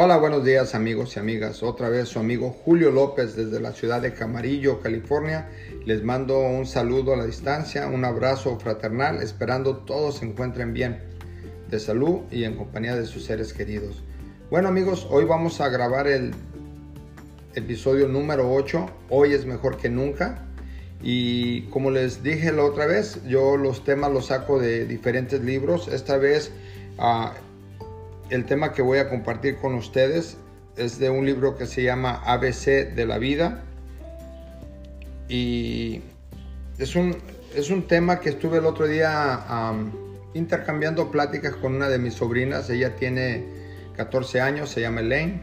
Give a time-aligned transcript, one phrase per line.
[0.00, 1.64] Hola, buenos días amigos y amigas.
[1.64, 5.48] Otra vez su amigo Julio López desde la ciudad de Camarillo, California.
[5.86, 11.00] Les mando un saludo a la distancia, un abrazo fraternal, esperando todos se encuentren bien,
[11.68, 14.04] de salud y en compañía de sus seres queridos.
[14.52, 16.32] Bueno amigos, hoy vamos a grabar el
[17.56, 18.86] episodio número 8.
[19.10, 20.46] Hoy es mejor que nunca.
[21.02, 25.88] Y como les dije la otra vez, yo los temas los saco de diferentes libros.
[25.88, 26.52] Esta vez...
[26.98, 27.47] Uh,
[28.30, 30.36] el tema que voy a compartir con ustedes
[30.76, 33.62] es de un libro que se llama ABC de la vida.
[35.28, 36.00] Y
[36.78, 37.16] es un,
[37.54, 39.44] es un tema que estuve el otro día
[40.34, 42.70] intercambiando pláticas con una de mis sobrinas.
[42.70, 43.44] Ella tiene
[43.96, 45.42] 14 años, se llama Elaine.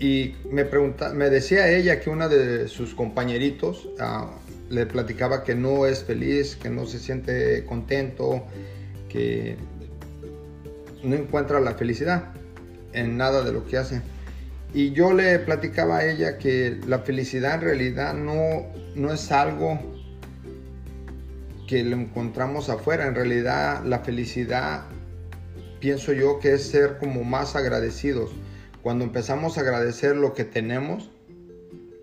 [0.00, 3.88] y me, pregunta, me decía ella que una de sus compañeritos
[4.68, 8.44] le platicaba que no es feliz, que no se siente contento,
[9.08, 9.56] que
[11.02, 12.32] no encuentra la felicidad
[12.92, 14.02] en nada de lo que hace.
[14.74, 19.78] Y yo le platicaba a ella que la felicidad en realidad no, no es algo
[21.66, 23.06] que lo encontramos afuera.
[23.06, 24.84] En realidad la felicidad
[25.80, 28.30] pienso yo que es ser como más agradecidos.
[28.82, 31.10] Cuando empezamos a agradecer lo que tenemos,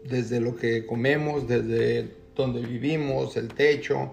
[0.09, 4.11] desde lo que comemos, desde donde vivimos, el techo,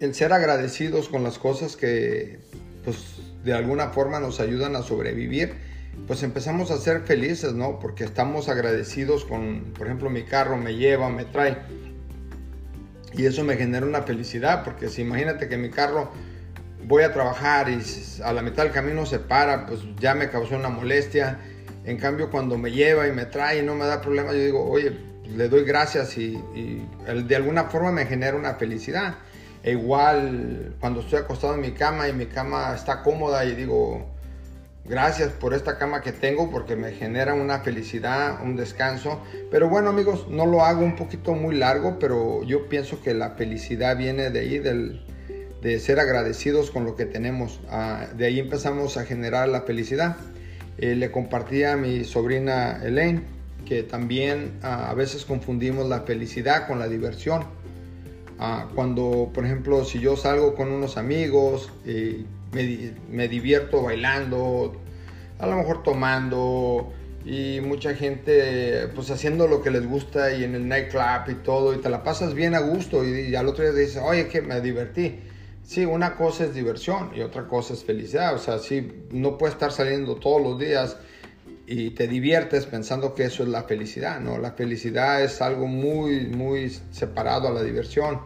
[0.00, 2.38] el ser agradecidos con las cosas que
[2.84, 2.96] pues
[3.44, 5.54] de alguna forma nos ayudan a sobrevivir,
[6.06, 7.78] pues empezamos a ser felices, ¿no?
[7.78, 11.58] Porque estamos agradecidos con, por ejemplo, mi carro me lleva, me trae.
[13.12, 16.10] Y eso me genera una felicidad, porque si imagínate que mi carro
[16.86, 17.80] voy a trabajar y
[18.22, 21.38] a la mitad del camino se para, pues ya me causó una molestia.
[21.84, 24.68] En cambio, cuando me lleva y me trae y no me da problema, yo digo,
[24.68, 24.96] oye,
[25.28, 26.86] le doy gracias y, y
[27.26, 29.14] de alguna forma me genera una felicidad.
[29.64, 34.04] E igual cuando estoy acostado en mi cama y mi cama está cómoda y digo,
[34.84, 39.22] gracias por esta cama que tengo porque me genera una felicidad, un descanso.
[39.50, 43.30] Pero bueno amigos, no lo hago un poquito muy largo, pero yo pienso que la
[43.30, 45.02] felicidad viene de ahí, del,
[45.62, 47.58] de ser agradecidos con lo que tenemos.
[47.70, 50.16] Ah, de ahí empezamos a generar la felicidad.
[50.76, 53.22] Eh, le compartí a mi sobrina Elaine
[53.64, 57.63] que también ah, a veces confundimos la felicidad con la diversión
[58.38, 62.24] Ah, cuando, por ejemplo, si yo salgo con unos amigos, y
[63.10, 64.74] me, divierto bailando,
[65.38, 66.92] a lo mejor tomando
[67.24, 71.74] y mucha gente pues haciendo lo que les gusta y en el nightclub y todo
[71.74, 74.60] y te la pasas bien a gusto y, al otro día dices, oye, que me
[74.60, 75.20] divertí.
[75.62, 78.34] Sí, una cosa es diversión y otra cosa es felicidad.
[78.34, 80.98] O sea, sí, no puedes estar saliendo todos los días
[81.66, 84.38] y te diviertes pensando que eso es la felicidad, ¿no?
[84.38, 88.20] La felicidad es algo muy, muy separado a la diversión.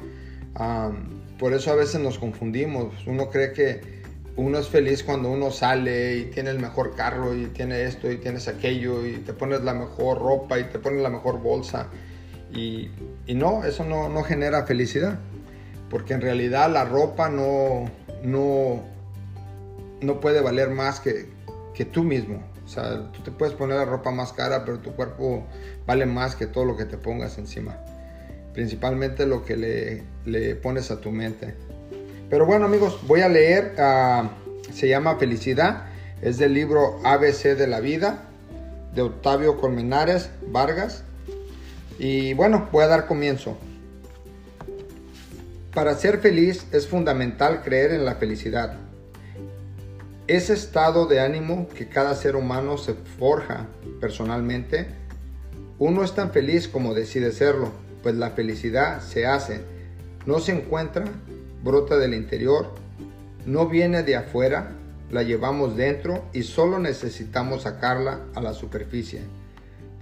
[1.39, 3.07] por eso a veces nos confundimos.
[3.07, 3.99] Uno cree que
[4.37, 8.19] uno es feliz cuando uno sale y tiene el mejor carro y tiene esto y
[8.19, 11.89] tienes aquello y te pones la mejor ropa y te pones la mejor bolsa.
[12.53, 12.91] Y,
[13.27, 15.19] y no, eso no, no, genera felicidad.
[15.91, 17.91] Porque en realidad la ropa no,
[18.23, 18.83] no,
[20.01, 21.29] no puede valer más que,
[21.75, 22.43] que tú mismo.
[22.69, 25.47] O sea, tú te puedes poner la ropa más cara, pero tu cuerpo
[25.87, 27.79] vale más que todo lo que te pongas encima.
[28.53, 31.55] Principalmente lo que le, le pones a tu mente.
[32.29, 34.33] Pero bueno amigos, voy a leer, ah,
[34.71, 35.87] se llama Felicidad,
[36.21, 38.29] es del libro ABC de la vida,
[38.95, 41.05] de Octavio Colmenares Vargas.
[41.99, 43.57] Y bueno, voy a dar comienzo.
[45.73, 48.88] Para ser feliz es fundamental creer en la felicidad
[50.29, 53.67] ese estado de ánimo que cada ser humano se forja
[53.99, 54.87] personalmente,
[55.79, 57.73] uno es tan feliz como decide serlo,
[58.03, 59.63] pues la felicidad se hace,
[60.27, 61.07] no se encuentra,
[61.65, 62.75] brota del interior,
[63.47, 64.73] no viene de afuera,
[65.11, 69.23] la llevamos dentro y solo necesitamos sacarla a la superficie,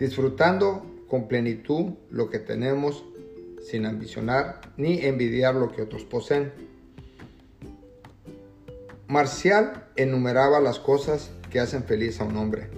[0.00, 3.04] disfrutando con plenitud lo que tenemos
[3.62, 6.52] sin ambicionar ni envidiar lo que otros poseen.
[9.08, 12.68] Marcial enumeraba las cosas que hacen feliz a un hombre.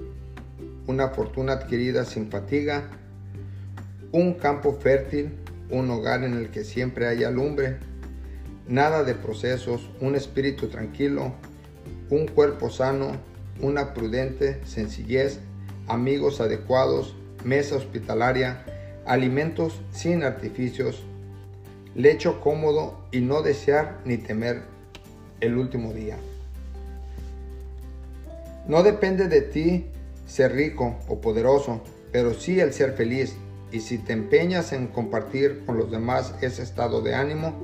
[0.86, 2.90] Una fortuna adquirida sin fatiga,
[4.12, 5.32] un campo fértil,
[5.70, 7.78] un hogar en el que siempre haya lumbre,
[8.66, 11.32] nada de procesos, un espíritu tranquilo,
[12.10, 13.12] un cuerpo sano,
[13.62, 15.40] una prudente sencillez,
[15.86, 18.66] amigos adecuados, mesa hospitalaria,
[19.06, 21.04] alimentos sin artificios,
[21.94, 24.76] lecho cómodo y no desear ni temer
[25.40, 26.16] el último día.
[28.66, 29.86] No depende de ti
[30.26, 31.80] ser rico o poderoso,
[32.12, 33.34] pero sí el ser feliz.
[33.72, 37.54] Y si te empeñas en compartir con los demás ese estado de ánimo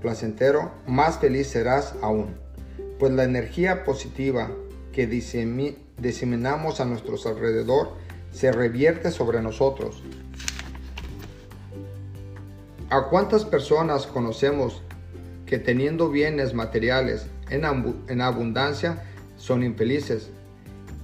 [0.00, 2.36] placentero, más feliz serás aún.
[2.98, 4.50] Pues la energía positiva
[4.92, 7.94] que diseminamos a nuestro alrededor
[8.32, 10.02] se revierte sobre nosotros.
[12.88, 14.82] ¿A cuántas personas conocemos
[15.46, 17.64] que teniendo bienes materiales en,
[18.08, 19.04] en abundancia
[19.36, 20.30] son infelices?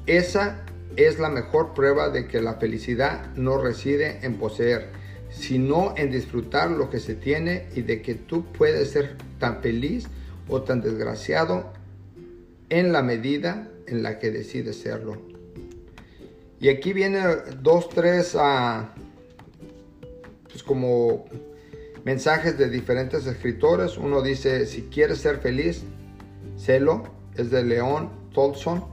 [0.06, 0.64] Esa
[0.96, 4.88] es la mejor prueba de que la felicidad no reside en poseer,
[5.30, 10.06] sino en disfrutar lo que se tiene y de que tú puedes ser tan feliz
[10.48, 11.72] o tan desgraciado
[12.68, 15.22] en la medida en la que decides serlo.
[16.60, 17.22] Y aquí viene
[17.60, 18.94] dos, tres, ah,
[20.48, 21.24] pues como
[22.04, 23.96] mensajes de diferentes escritores.
[23.96, 25.84] Uno dice, si quieres ser feliz,
[26.56, 27.04] sélo,
[27.36, 28.84] es de León Tolson.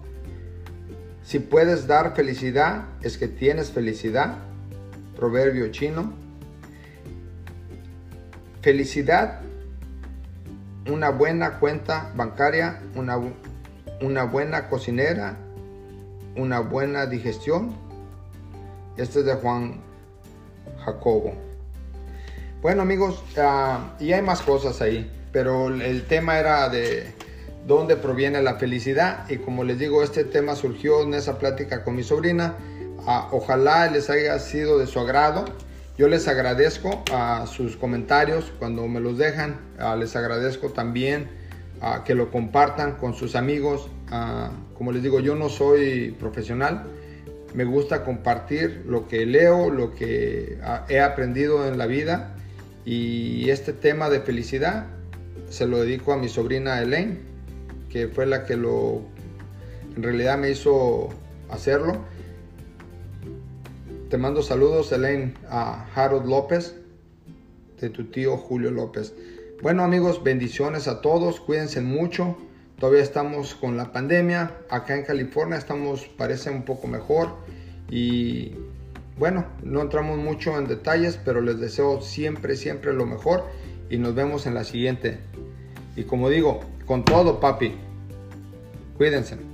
[1.23, 4.37] Si puedes dar felicidad, es que tienes felicidad.
[5.15, 6.13] Proverbio chino.
[8.61, 9.41] Felicidad,
[10.89, 13.17] una buena cuenta bancaria, una,
[14.01, 15.37] una buena cocinera,
[16.35, 17.73] una buena digestión.
[18.97, 19.81] Este es de Juan
[20.83, 21.48] Jacobo.
[22.61, 27.13] Bueno amigos, ah, y hay más cosas ahí, pero el tema era de
[27.65, 29.29] dónde proviene la felicidad.
[29.29, 32.55] Y como les digo, este tema surgió en esa plática con mi sobrina.
[33.07, 35.45] Ah, ojalá les haya sido de su agrado.
[35.97, 39.61] Yo les agradezco a sus comentarios cuando me los dejan.
[39.79, 41.29] Ah, les agradezco también
[42.03, 43.89] que lo compartan con sus amigos.
[44.11, 46.91] Ah, como les digo, yo no soy profesional.
[47.53, 50.59] Me gusta compartir lo que leo, lo que
[50.89, 52.35] he aprendido en la vida.
[52.85, 54.87] Y este tema de felicidad
[55.49, 57.29] se lo dedico a mi sobrina Elaine
[57.89, 59.01] que fue la que lo
[59.95, 61.09] en realidad me hizo
[61.49, 61.97] hacerlo.
[64.09, 66.75] Te mando saludos, Elaine, a Harold López,
[67.79, 69.13] de tu tío Julio López.
[69.61, 72.37] Bueno amigos, bendiciones a todos, cuídense mucho.
[72.79, 74.55] Todavía estamos con la pandemia.
[74.69, 77.29] Acá en California estamos, parece un poco mejor.
[77.89, 78.55] Y
[79.19, 83.43] bueno, no entramos mucho en detalles, pero les deseo siempre, siempre lo mejor.
[83.89, 85.19] Y nos vemos en la siguiente.
[85.97, 87.75] Y como digo, con todo, papi.
[88.97, 89.48] Cuídense.